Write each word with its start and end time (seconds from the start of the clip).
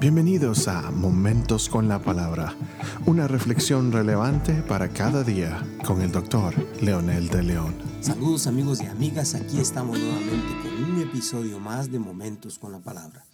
Bienvenidos 0.00 0.66
a 0.66 0.90
Momentos 0.90 1.68
con 1.68 1.86
la 1.86 2.00
Palabra, 2.00 2.56
una 3.04 3.28
reflexión 3.28 3.92
relevante 3.92 4.62
para 4.62 4.88
cada 4.88 5.22
día 5.24 5.62
con 5.84 6.00
el 6.00 6.10
doctor 6.10 6.54
Leonel 6.80 7.28
de 7.28 7.42
León. 7.42 7.74
Saludos 8.00 8.46
amigos 8.46 8.80
y 8.80 8.86
amigas, 8.86 9.34
aquí 9.34 9.60
estamos 9.60 9.98
nuevamente 9.98 10.54
con 10.62 10.90
un 10.90 11.02
episodio 11.02 11.60
más 11.60 11.92
de 11.92 11.98
Momentos 11.98 12.58
con 12.58 12.72
la 12.72 12.78
Palabra. 12.78 13.26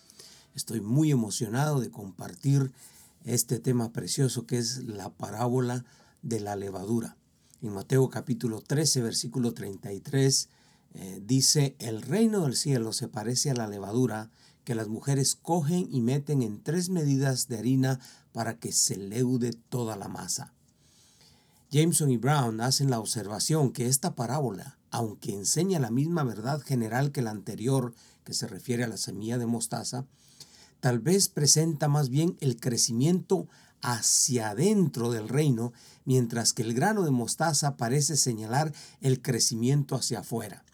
Estoy 0.57 0.81
muy 0.81 1.13
emocionado 1.13 1.79
de 1.79 1.93
compartir 1.93 2.73
este 3.25 3.61
tema 3.61 3.93
precioso 3.93 4.45
que 4.45 4.59
es 4.59 4.79
la 4.79 5.11
parábola 5.11 5.85
de 6.23 6.41
la 6.41 6.57
levadura. 6.57 7.17
En 7.63 7.75
Mateo 7.75 8.11
capítulo 8.11 8.61
13, 8.61 9.03
versículo 9.03 9.55
33, 9.55 10.49
eh, 10.95 11.23
dice, 11.25 11.77
el 11.79 12.03
reino 12.03 12.41
del 12.41 12.57
cielo 12.57 12.93
se 12.93 13.07
parece 13.07 13.53
a 13.53 13.55
la 13.55 13.69
levadura 13.69 14.31
que 14.67 14.75
las 14.75 14.89
mujeres 14.89 15.37
cogen 15.37 15.87
y 15.93 16.01
meten 16.01 16.43
en 16.43 16.61
tres 16.61 16.91
medidas 16.91 17.47
de 17.47 17.57
harina 17.57 18.01
para 18.33 18.59
que 18.59 18.73
se 18.73 18.97
leude 18.97 19.53
toda 19.53 19.95
la 19.95 20.09
masa. 20.09 20.53
Jameson 21.71 22.11
y 22.11 22.17
Brown 22.17 22.61
hacen 22.61 22.91
la 22.91 22.99
observación 22.99 23.71
que 23.71 23.87
esta 23.87 24.17
parábola, 24.17 24.77
aunque 24.91 25.33
enseña 25.33 25.79
la 25.79 25.93
misma 25.93 26.25
verdad 26.25 26.61
general 26.61 27.13
que 27.13 27.23
la 27.23 27.31
anterior, 27.31 27.95
que 28.25 28.35
se 28.35 28.49
refiere 28.49 28.83
a 28.83 28.89
la 28.89 28.97
semilla 28.97 29.39
de 29.39 29.47
mostaza, 29.47 30.05
tal 30.81 30.99
vez 30.99 31.29
presenta 31.29 31.87
más 31.87 32.09
bien 32.09 32.37
el 32.41 32.59
crecimiento 32.59 33.47
hacia 33.83 34.51
adentro 34.51 35.13
del 35.13 35.29
reino, 35.29 35.73
mientras 36.05 36.53
que 36.53 36.63
el 36.63 36.75
grano 36.75 37.05
de 37.05 37.13
mostaza 37.13 37.77
parece 37.77 38.17
señalar 38.17 38.73
el 39.01 39.23
crecimiento 39.23 39.95
hacia 39.95 40.21
afuera. 40.21 40.65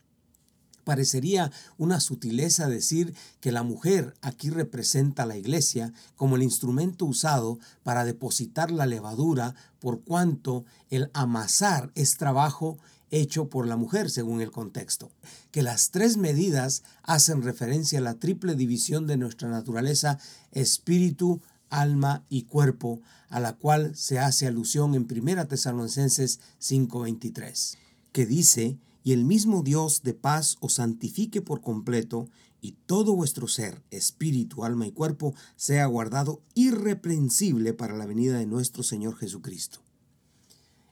Parecería 0.85 1.53
una 1.79 2.01
sutileza 2.01 2.69
decir 2.69 3.15
que 3.41 3.53
la 3.53 3.63
mujer 3.63 4.15
aquí 4.21 4.51
representa 4.51 5.23
a 5.23 5.27
la 5.27 5.37
iglesia 5.37 5.93
como 6.17 6.37
el 6.37 6.43
instrumento 6.43 7.05
usado 7.05 7.59
para 7.83 8.05
depositar 8.05 8.71
la 8.71 8.87
levadura 8.87 9.55
por 9.79 10.03
cuanto 10.03 10.65
el 10.91 11.11
amasar 11.13 11.93
es 11.95 12.17
trabajo 12.17 12.79
hecho 13.13 13.49
por 13.49 13.69
la 13.69 13.77
mujer 13.77 14.11
según 14.11 14.41
el 14.41 14.51
contexto. 14.51 15.13
Que 15.53 15.63
las 15.63 15.91
tres 15.91 16.17
medidas 16.17 16.83
hacen 17.03 17.43
referencia 17.43 18.01
a 18.01 18.03
la 18.03 18.15
triple 18.15 18.57
división 18.57 19.07
de 19.07 19.19
nuestra 19.19 19.49
naturaleza 19.49 20.19
espíritu, 20.51 21.41
alma 21.69 22.25
y 22.29 22.43
cuerpo, 22.43 23.01
a 23.29 23.39
la 23.39 23.55
cual 23.55 23.95
se 23.95 24.19
hace 24.19 24.47
alusión 24.47 24.95
en 24.95 25.07
1 25.07 25.47
Tesalonicenses 25.47 26.41
5:23, 26.59 27.77
que 28.13 28.27
dice 28.27 28.79
y 29.05 29.13
el 29.13 29.25
mismo 29.25 29.63
Dios 29.63 30.03
de 30.03 30.15
paz 30.15 30.57
os 30.61 30.75
santifique 30.75 31.43
por 31.43 31.61
completo, 31.61 32.29
y 32.61 32.77
todo 32.87 33.17
vuestro 33.17 33.49
ser, 33.49 33.83
espíritu, 33.91 34.65
alma 34.65 34.87
y 34.87 34.93
cuerpo, 34.93 35.35
sea 35.57 35.85
guardado 35.87 36.41
irreprensible 36.55 37.75
para 37.75 37.97
la 37.97 38.07
venida 38.07 38.39
de 38.39 38.47
nuestro 38.47 38.85
Señor 38.85 39.17
Jesucristo. 39.17 39.81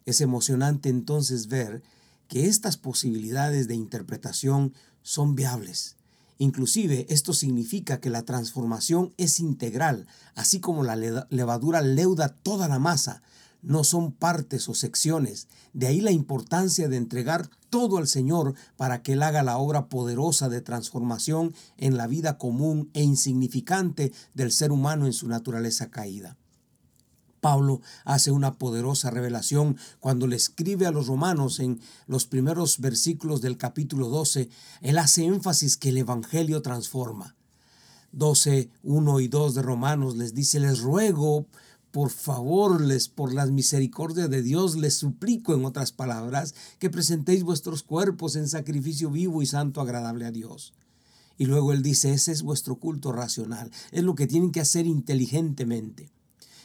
Es 0.05 0.21
emocionante 0.21 0.89
entonces 0.89 1.47
ver 1.47 1.83
que 2.27 2.47
estas 2.47 2.77
posibilidades 2.77 3.69
de 3.69 3.77
interpretación 3.77 4.75
son 5.03 5.37
viables. 5.37 5.97
Inclusive 6.39 7.07
esto 7.09 7.35
significa 7.35 8.01
que 8.01 8.11
la 8.11 8.25
transformación 8.25 9.13
es 9.17 9.39
integral, 9.41 10.07
así 10.35 10.59
como 10.59 10.83
la 10.83 10.97
levadura 10.97 11.83
leuda 11.83 12.35
toda 12.43 12.67
la 12.67 12.79
masa, 12.79 13.23
no 13.63 13.85
son 13.85 14.13
partes 14.13 14.69
o 14.69 14.75
secciones. 14.75 15.49
De 15.73 15.87
ahí 15.87 16.01
la 16.01 16.13
importancia 16.13 16.89
de 16.89 16.97
entregar 16.97 17.49
todo 17.69 17.99
al 17.99 18.09
Señor 18.09 18.55
para 18.77 19.03
que 19.03 19.13
Él 19.13 19.23
haga 19.23 19.43
la 19.43 19.59
obra 19.59 19.89
poderosa 19.89 20.49
de 20.49 20.61
transformación 20.61 21.55
en 21.77 21.97
la 21.97 22.07
vida 22.07 22.39
común 22.39 22.91
e 22.95 23.03
insignificante 23.03 24.13
del 24.35 24.53
ser 24.53 24.73
humano 24.73 25.07
en 25.07 25.13
su 25.13 25.29
naturaleza 25.29 25.91
caída. 25.91 26.37
Pablo 27.41 27.81
hace 28.05 28.31
una 28.31 28.59
poderosa 28.59 29.11
revelación 29.11 29.77
cuando 29.99 30.27
le 30.27 30.37
escribe 30.37 30.87
a 30.87 30.91
los 30.91 31.07
romanos 31.07 31.59
en 31.59 31.81
los 32.07 32.27
primeros 32.27 32.81
versículos 32.81 33.41
del 33.41 33.57
capítulo 33.57 34.09
12. 34.09 34.49
Él 34.83 34.99
hace 34.99 35.25
énfasis 35.25 35.77
que 35.77 35.89
el 35.89 35.99
Evangelio 35.99 36.63
transforma. 36.63 37.35
12, 38.13 38.71
1 38.83 39.21
y 39.21 39.29
2 39.29 39.55
de 39.55 39.63
Romanos 39.63 40.17
les 40.17 40.35
dice, 40.35 40.59
les 40.61 40.81
ruego 40.81 41.47
por 41.91 42.11
favor, 42.11 42.81
les, 42.81 43.09
por 43.09 43.35
las 43.35 43.51
misericordias 43.51 44.31
de 44.31 44.43
Dios, 44.43 44.77
les 44.77 44.95
suplico, 44.95 45.55
en 45.55 45.65
otras 45.65 45.93
palabras, 45.93 46.55
que 46.79 46.91
presentéis 46.91 47.43
vuestros 47.43 47.83
cuerpos 47.83 48.37
en 48.37 48.49
sacrificio 48.49 49.11
vivo 49.11 49.43
y 49.43 49.47
santo 49.47 49.81
agradable 49.81 50.25
a 50.25 50.31
Dios. 50.31 50.73
Y 51.37 51.47
luego 51.47 51.73
él 51.73 51.83
dice, 51.83 52.13
ese 52.13 52.33
es 52.33 52.43
vuestro 52.43 52.77
culto 52.77 53.13
racional, 53.13 53.71
es 53.91 54.05
lo 54.05 54.15
que 54.15 54.27
tienen 54.27 54.53
que 54.53 54.61
hacer 54.61 54.87
inteligentemente. 54.87 56.11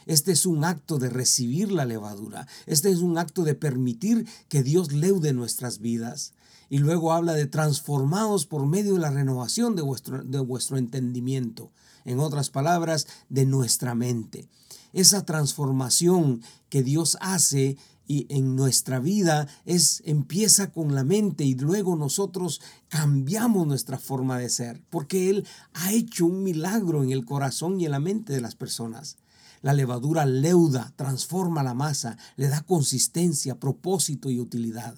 Este 0.04 0.30
es 0.30 0.46
un 0.46 0.64
acto 0.64 0.98
de 0.98 1.08
recibir 1.08 1.72
la 1.72 1.84
levadura, 1.84 2.46
este 2.66 2.90
es 2.90 2.98
un 2.98 3.18
acto 3.18 3.42
de 3.42 3.56
permitir 3.56 4.28
que 4.48 4.62
Dios 4.62 4.92
leude 4.92 5.32
nuestras 5.32 5.80
vidas. 5.80 6.34
Y 6.68 6.78
luego 6.78 7.12
habla 7.12 7.32
de 7.32 7.46
transformados 7.46 8.44
por 8.44 8.66
medio 8.66 8.94
de 8.94 9.00
la 9.00 9.10
renovación 9.10 9.76
de 9.76 9.82
vuestro, 9.82 10.22
de 10.22 10.40
vuestro 10.40 10.78
entendimiento, 10.78 11.72
en 12.04 12.20
otras 12.20 12.50
palabras, 12.50 13.06
de 13.28 13.46
nuestra 13.46 13.94
mente 13.94 14.48
esa 14.92 15.24
transformación 15.24 16.42
que 16.68 16.82
Dios 16.82 17.16
hace 17.20 17.76
y 18.06 18.26
en 18.28 18.54
nuestra 18.54 19.00
vida 19.00 19.48
es 19.64 20.02
empieza 20.04 20.70
con 20.70 20.94
la 20.94 21.04
mente 21.04 21.44
y 21.44 21.54
luego 21.54 21.96
nosotros 21.96 22.60
cambiamos 22.88 23.66
nuestra 23.66 23.98
forma 23.98 24.38
de 24.38 24.48
ser, 24.48 24.82
porque 24.90 25.28
él 25.30 25.46
ha 25.74 25.92
hecho 25.92 26.26
un 26.26 26.42
milagro 26.42 27.02
en 27.02 27.10
el 27.10 27.24
corazón 27.24 27.80
y 27.80 27.86
en 27.86 27.92
la 27.92 28.00
mente 28.00 28.32
de 28.32 28.40
las 28.40 28.54
personas. 28.54 29.16
La 29.62 29.72
levadura 29.72 30.26
leuda, 30.26 30.92
transforma 30.96 31.62
la 31.62 31.74
masa, 31.74 32.16
le 32.36 32.48
da 32.48 32.62
consistencia, 32.62 33.58
propósito 33.58 34.30
y 34.30 34.38
utilidad. 34.38 34.94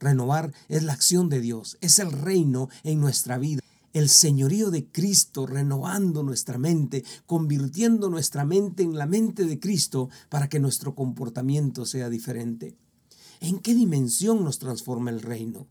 Renovar 0.00 0.52
es 0.68 0.84
la 0.84 0.92
acción 0.92 1.28
de 1.28 1.40
Dios, 1.40 1.76
es 1.80 1.98
el 1.98 2.12
reino 2.12 2.70
en 2.84 3.00
nuestra 3.00 3.36
vida 3.36 3.60
el 3.98 4.08
señorío 4.08 4.70
de 4.70 4.86
Cristo 4.86 5.46
renovando 5.46 6.22
nuestra 6.22 6.58
mente, 6.58 7.04
convirtiendo 7.26 8.08
nuestra 8.08 8.44
mente 8.44 8.82
en 8.82 8.96
la 8.96 9.06
mente 9.06 9.44
de 9.44 9.58
Cristo 9.58 10.08
para 10.28 10.48
que 10.48 10.60
nuestro 10.60 10.94
comportamiento 10.94 11.84
sea 11.84 12.08
diferente. 12.08 12.76
¿En 13.40 13.58
qué 13.58 13.74
dimensión 13.74 14.44
nos 14.44 14.58
transforma 14.58 15.10
el 15.10 15.22
reino? 15.22 15.66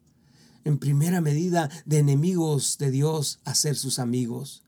En 0.63 0.77
primera 0.77 1.21
medida, 1.21 1.69
de 1.85 1.99
enemigos 1.99 2.77
de 2.77 2.91
Dios 2.91 3.39
a 3.45 3.55
ser 3.55 3.75
sus 3.75 3.99
amigos. 3.99 4.63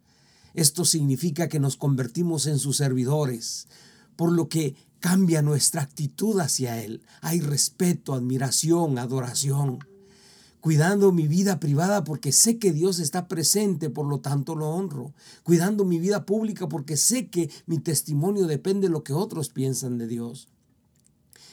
Esto 0.54 0.86
significa 0.86 1.50
que 1.50 1.60
nos 1.60 1.76
convertimos 1.76 2.48
en 2.48 2.60
sus 2.60 2.78
servidores, 2.78 3.68
por 4.16 4.32
lo 4.32 4.48
que 4.50 4.76
cambia 5.00 5.42
nuestra 5.42 5.82
actitud 5.82 6.40
hacia 6.40 6.82
Él. 6.82 7.02
Hay 7.22 7.42
respeto, 7.42 8.14
admiración, 8.14 8.98
adoración 8.98 9.80
cuidando 10.62 11.12
mi 11.12 11.28
vida 11.28 11.60
privada 11.60 12.04
porque 12.04 12.32
sé 12.32 12.58
que 12.58 12.72
Dios 12.72 13.00
está 13.00 13.28
presente, 13.28 13.90
por 13.90 14.06
lo 14.06 14.20
tanto 14.20 14.56
lo 14.56 14.70
honro, 14.70 15.14
cuidando 15.44 15.86
mi 15.86 16.00
vida 16.00 16.26
pública 16.26 16.68
porque 16.68 16.98
sé 16.98 17.30
que 17.30 17.50
mi 17.66 17.80
testimonio 17.80 18.48
depende 18.48 18.88
de 18.88 18.94
lo 18.94 19.04
que 19.04 19.14
otros 19.14 19.50
piensan 19.50 19.98
de 19.98 20.08
Dios. 20.08 20.50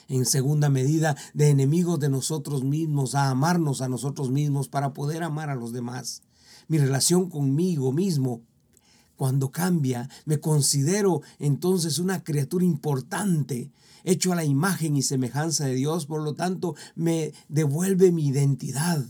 En 0.08 0.24
segunda 0.24 0.68
medida, 0.68 1.16
de 1.34 1.50
enemigos 1.50 1.98
de 1.98 2.08
nosotros 2.08 2.62
mismos, 2.62 3.14
a 3.14 3.30
amarnos 3.30 3.80
a 3.80 3.88
nosotros 3.88 4.30
mismos 4.30 4.68
para 4.68 4.92
poder 4.92 5.22
amar 5.24 5.50
a 5.50 5.56
los 5.56 5.72
demás. 5.72 6.22
Mi 6.68 6.78
relación 6.78 7.28
conmigo 7.28 7.92
mismo 7.92 8.42
cuando 9.16 9.50
cambia, 9.50 10.08
me 10.24 10.40
considero 10.40 11.22
entonces 11.38 11.98
una 11.98 12.22
criatura 12.22 12.64
importante, 12.64 13.70
hecho 14.04 14.32
a 14.32 14.36
la 14.36 14.44
imagen 14.44 14.96
y 14.96 15.02
semejanza 15.02 15.66
de 15.66 15.74
Dios, 15.74 16.06
por 16.06 16.22
lo 16.22 16.34
tanto 16.34 16.76
me 16.94 17.32
devuelve 17.48 18.12
mi 18.12 18.28
identidad. 18.28 19.04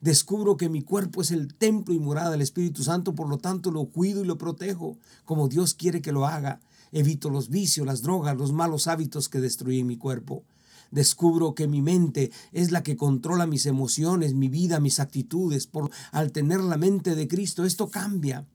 Descubro 0.00 0.56
que 0.56 0.70
mi 0.70 0.82
cuerpo 0.82 1.20
es 1.20 1.30
el 1.30 1.54
templo 1.54 1.94
y 1.94 1.98
morada 1.98 2.30
del 2.30 2.40
Espíritu 2.40 2.82
Santo, 2.82 3.14
por 3.14 3.28
lo 3.28 3.38
tanto 3.38 3.70
lo 3.70 3.84
cuido 3.84 4.24
y 4.24 4.26
lo 4.26 4.38
protejo 4.38 4.96
como 5.24 5.48
Dios 5.48 5.74
quiere 5.74 6.00
que 6.00 6.12
lo 6.12 6.26
haga. 6.26 6.60
Evito 6.90 7.28
los 7.30 7.50
vicios, 7.50 7.86
las 7.86 8.02
drogas, 8.02 8.36
los 8.36 8.52
malos 8.52 8.86
hábitos 8.86 9.28
que 9.28 9.40
destruyen 9.40 9.86
mi 9.86 9.96
cuerpo. 9.96 10.42
Descubro 10.90 11.54
que 11.54 11.68
mi 11.68 11.82
mente 11.82 12.32
es 12.52 12.72
la 12.72 12.82
que 12.82 12.96
controla 12.96 13.46
mis 13.46 13.66
emociones, 13.66 14.34
mi 14.34 14.48
vida, 14.48 14.80
mis 14.80 14.98
actitudes. 14.98 15.66
Por, 15.66 15.90
al 16.10 16.32
tener 16.32 16.60
la 16.60 16.78
mente 16.78 17.14
de 17.14 17.28
Cristo, 17.28 17.64
esto 17.64 17.90
cambia 17.90 18.46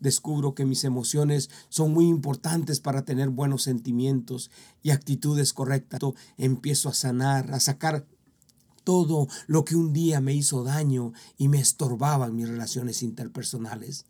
descubro 0.00 0.54
que 0.54 0.64
mis 0.64 0.84
emociones 0.84 1.50
son 1.68 1.92
muy 1.92 2.06
importantes 2.06 2.80
para 2.80 3.04
tener 3.04 3.28
buenos 3.28 3.62
sentimientos 3.62 4.50
y 4.82 4.90
actitudes 4.90 5.52
correctas. 5.52 6.00
Empiezo 6.36 6.88
a 6.88 6.94
sanar, 6.94 7.52
a 7.52 7.60
sacar 7.60 8.06
todo 8.84 9.26
lo 9.46 9.64
que 9.64 9.74
un 9.74 9.92
día 9.92 10.20
me 10.20 10.34
hizo 10.34 10.62
daño 10.62 11.12
y 11.36 11.48
me 11.48 11.58
estorbaba 11.58 12.26
en 12.26 12.36
mis 12.36 12.48
relaciones 12.48 13.02
interpersonales. 13.02 14.06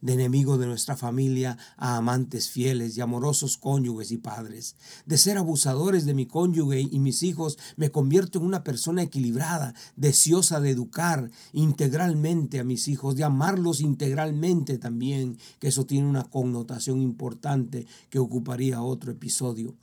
De 0.00 0.14
enemigo 0.14 0.58
de 0.58 0.66
nuestra 0.66 0.96
familia 0.96 1.58
a 1.76 1.96
amantes 1.96 2.48
fieles 2.48 2.96
y 2.96 3.00
amorosos 3.00 3.56
cónyuges 3.56 4.12
y 4.12 4.18
padres. 4.18 4.76
De 5.06 5.18
ser 5.18 5.38
abusadores 5.38 6.04
de 6.06 6.14
mi 6.14 6.26
cónyuge 6.26 6.80
y 6.80 6.98
mis 6.98 7.22
hijos, 7.22 7.58
me 7.76 7.90
convierto 7.90 8.38
en 8.38 8.44
una 8.44 8.64
persona 8.64 9.02
equilibrada, 9.02 9.74
deseosa 9.96 10.60
de 10.60 10.70
educar 10.70 11.30
integralmente 11.52 12.58
a 12.58 12.64
mis 12.64 12.88
hijos, 12.88 13.16
de 13.16 13.24
amarlos 13.24 13.80
integralmente 13.80 14.78
también, 14.78 15.38
que 15.58 15.68
eso 15.68 15.86
tiene 15.86 16.08
una 16.08 16.24
connotación 16.24 17.00
importante 17.00 17.86
que 18.10 18.18
ocuparía 18.18 18.82
otro 18.82 19.12
episodio. 19.12 19.74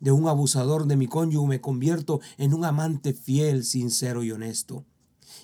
De 0.00 0.12
un 0.12 0.28
abusador 0.28 0.86
de 0.86 0.96
mi 0.96 1.08
cónyuge 1.08 1.48
me 1.48 1.60
convierto 1.60 2.20
en 2.36 2.54
un 2.54 2.64
amante 2.64 3.12
fiel, 3.12 3.64
sincero 3.64 4.22
y 4.22 4.30
honesto 4.30 4.84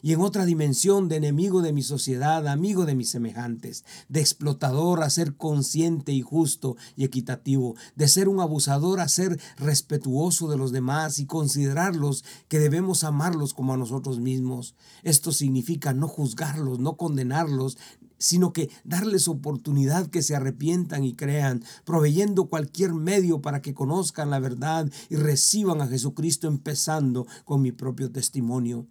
y 0.02 0.12
en 0.12 0.20
otra 0.20 0.44
dimensión 0.44 1.08
de 1.08 1.17
enemigo 1.17 1.62
de 1.62 1.73
mi 1.73 1.82
sociedad, 1.82 2.46
amigo 2.49 2.85
de 2.87 2.94
mis 2.94 3.11
semejantes, 3.11 3.85
de 4.08 4.20
explotador 4.20 5.02
a 5.02 5.11
ser 5.11 5.37
consciente 5.37 6.12
y 6.12 6.23
justo 6.23 6.76
y 6.96 7.05
equitativo, 7.05 7.76
de 7.96 8.08
ser 8.08 8.29
un 8.29 8.41
abusador 8.41 9.00
a 9.00 9.08
ser 9.08 9.41
respetuoso 9.56 10.49
de 10.49 10.56
los 10.56 10.73
demás 10.73 11.19
y 11.19 11.26
considerarlos 11.26 12.25
que 12.49 12.58
debemos 12.58 13.05
amarlos 13.05 13.55
como 13.55 13.75
a 13.75 13.76
nosotros 13.76 14.20
mismos. 14.20 14.75
Esto 15.02 15.32
significa 15.32 15.93
no 15.93 16.08
juzgarlos, 16.08 16.79
no 16.79 16.97
condenarlos, 16.97 17.79
sino 18.19 18.52
que 18.52 18.70
darles 18.85 19.29
oportunidad 19.29 20.06
que 20.06 20.23
se 20.23 20.35
arrepientan 20.35 21.05
y 21.05 21.14
crean, 21.14 21.62
proveyendo 21.85 22.47
cualquier 22.47 22.94
medio 22.94 23.43
para 23.43 23.61
que 23.61 23.75
conozcan 23.75 24.31
la 24.31 24.38
verdad 24.38 24.90
y 25.11 25.17
reciban 25.17 25.82
a 25.82 25.87
Jesucristo 25.87 26.49
empezando 26.49 27.26
con 27.44 27.61
mi 27.61 27.73
propio 27.73 28.11
testimonio 28.11 28.87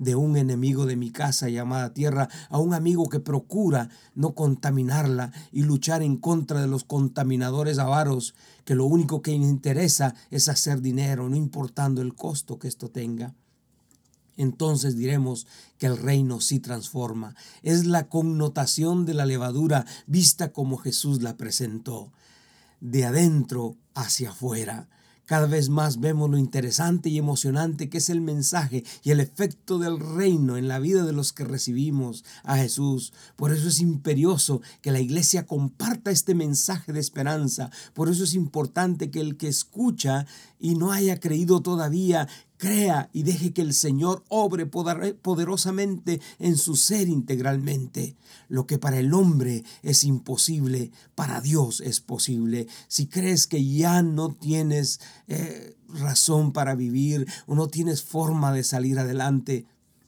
de 0.00 0.14
un 0.14 0.38
enemigo 0.38 0.86
de 0.86 0.96
mi 0.96 1.10
casa 1.10 1.50
llamada 1.50 1.92
tierra 1.92 2.30
a 2.48 2.58
un 2.58 2.72
amigo 2.72 3.10
que 3.10 3.20
procura 3.20 3.90
no 4.14 4.34
contaminarla 4.34 5.30
y 5.52 5.62
luchar 5.62 6.02
en 6.02 6.16
contra 6.16 6.62
de 6.62 6.66
los 6.66 6.84
contaminadores 6.84 7.78
avaros, 7.78 8.34
que 8.64 8.74
lo 8.74 8.86
único 8.86 9.20
que 9.20 9.32
interesa 9.32 10.14
es 10.30 10.48
hacer 10.48 10.80
dinero, 10.80 11.28
no 11.28 11.36
importando 11.36 12.00
el 12.00 12.14
costo 12.14 12.58
que 12.58 12.66
esto 12.66 12.88
tenga. 12.88 13.34
Entonces 14.38 14.96
diremos 14.96 15.46
que 15.76 15.84
el 15.84 15.98
reino 15.98 16.40
sí 16.40 16.60
transforma. 16.60 17.34
Es 17.62 17.84
la 17.84 18.08
connotación 18.08 19.04
de 19.04 19.12
la 19.12 19.26
levadura 19.26 19.84
vista 20.06 20.50
como 20.50 20.78
Jesús 20.78 21.20
la 21.20 21.36
presentó, 21.36 22.10
de 22.80 23.04
adentro 23.04 23.76
hacia 23.94 24.30
afuera. 24.30 24.88
Cada 25.30 25.46
vez 25.46 25.68
más 25.68 26.00
vemos 26.00 26.28
lo 26.28 26.38
interesante 26.38 27.08
y 27.08 27.16
emocionante 27.16 27.88
que 27.88 27.98
es 27.98 28.10
el 28.10 28.20
mensaje 28.20 28.82
y 29.04 29.12
el 29.12 29.20
efecto 29.20 29.78
del 29.78 30.00
reino 30.00 30.56
en 30.56 30.66
la 30.66 30.80
vida 30.80 31.04
de 31.04 31.12
los 31.12 31.32
que 31.32 31.44
recibimos 31.44 32.24
a 32.42 32.56
Jesús. 32.56 33.12
Por 33.36 33.52
eso 33.52 33.68
es 33.68 33.78
imperioso 33.78 34.60
que 34.82 34.90
la 34.90 34.98
iglesia 34.98 35.46
comparta 35.46 36.10
este 36.10 36.34
mensaje 36.34 36.92
de 36.92 36.98
esperanza. 36.98 37.70
Por 37.94 38.08
eso 38.08 38.24
es 38.24 38.34
importante 38.34 39.12
que 39.12 39.20
el 39.20 39.36
que 39.36 39.46
escucha 39.46 40.26
y 40.58 40.74
no 40.74 40.90
haya 40.90 41.20
creído 41.20 41.62
todavía 41.62 42.26
crea 42.60 43.08
y 43.14 43.22
deje 43.22 43.52
que 43.52 43.62
el 43.62 43.72
Señor 43.72 44.22
obre 44.28 44.66
poderosamente 44.66 46.20
en 46.38 46.58
su 46.58 46.76
ser 46.76 47.08
integralmente. 47.08 48.16
Lo 48.48 48.66
que 48.66 48.78
para 48.78 48.98
el 48.98 49.14
hombre 49.14 49.64
es 49.82 50.04
imposible, 50.04 50.92
para 51.14 51.40
Dios 51.40 51.80
es 51.80 52.00
posible. 52.00 52.68
Si 52.86 53.06
crees 53.06 53.46
que 53.46 53.64
ya 53.64 54.02
no 54.02 54.34
tienes 54.34 55.00
eh, 55.26 55.74
razón 55.88 56.52
para 56.52 56.74
vivir 56.74 57.26
o 57.46 57.54
no 57.54 57.68
tienes 57.68 58.02
forma 58.02 58.52
de 58.52 58.62
salir 58.62 58.98
adelante, 58.98 59.64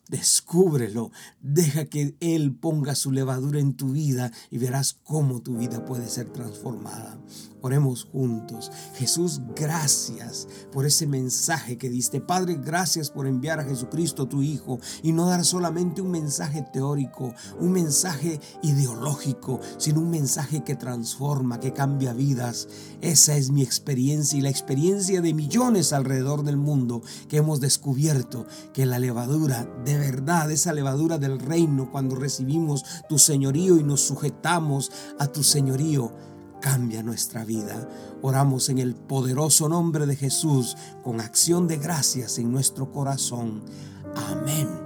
Descúbrelo, 0.09 1.11
deja 1.41 1.85
que 1.87 2.17
Él 2.21 2.55
ponga 2.55 2.95
su 2.95 3.13
levadura 3.13 3.61
en 3.61 3.75
tu 3.75 3.93
vida 3.93 4.33
y 4.51 4.59
verás 4.59 4.99
cómo 5.05 5.41
tu 5.41 5.57
vida 5.57 5.85
puede 5.85 6.09
ser 6.09 6.29
transformada. 6.31 7.19
Oremos 7.65 8.09
juntos. 8.11 8.73
Jesús, 8.97 9.41
gracias 9.55 10.49
por 10.73 10.85
ese 10.85 11.07
mensaje 11.07 11.79
que 11.79 11.89
diste. 11.89 12.21
Padre, 12.21 12.59
gracias 12.61 13.09
por 13.09 13.29
enviar 13.29 13.61
a 13.61 13.65
Jesucristo 13.65 14.27
tu 14.27 14.43
Hijo 14.43 14.81
y 15.05 15.13
no 15.13 15.27
dar 15.27 15.45
solamente 15.45 16.03
un 16.03 16.11
mensaje 16.11 16.67
teórico, 16.73 17.33
un 17.61 17.71
mensaje 17.71 18.41
ideológico, 18.65 19.61
sino 19.79 20.01
un 20.01 20.11
mensaje 20.11 20.65
que 20.65 20.75
transforma, 20.75 21.61
que 21.61 21.73
cambia 21.73 22.13
vidas. 22.13 22.67
Esa 23.01 23.37
es 23.37 23.51
mi 23.51 23.63
experiencia 23.63 24.37
y 24.37 24.43
la 24.43 24.51
experiencia 24.51 25.21
de 25.21 25.33
millones 25.33 25.93
alrededor 25.93 26.43
del 26.43 26.57
mundo 26.57 27.01
que 27.29 27.37
hemos 27.37 27.61
descubierto 27.61 28.45
que 28.73 28.87
la 28.87 28.99
levadura 28.99 29.73
de 29.93 29.99
verdad, 29.99 30.51
esa 30.51 30.73
levadura 30.73 31.19
del 31.19 31.39
reino, 31.39 31.91
cuando 31.91 32.17
recibimos 32.17 32.85
tu 33.09 33.19
señorío 33.19 33.77
y 33.79 33.83
nos 33.83 34.01
sujetamos 34.01 34.91
a 35.19 35.27
tu 35.27 35.43
señorío, 35.43 36.13
cambia 36.61 37.03
nuestra 37.03 37.45
vida. 37.45 37.89
Oramos 38.23 38.69
en 38.71 38.79
el 38.79 38.95
poderoso 38.95 39.69
nombre 39.69 40.07
de 40.07 40.17
Jesús 40.17 40.77
con 41.03 41.21
acción 41.21 41.69
de 41.69 41.77
gracias 41.77 42.39
en 42.39 42.51
nuestro 42.51 42.91
corazón. 42.91 43.63
Amén. 44.15 44.82